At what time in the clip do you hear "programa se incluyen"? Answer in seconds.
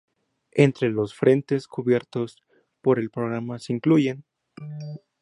3.11-4.25